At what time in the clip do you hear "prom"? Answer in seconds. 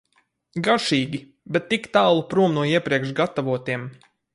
2.33-2.59